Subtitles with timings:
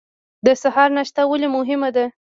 [0.45, 2.05] د سهار ناشته ولې مهمه ده؟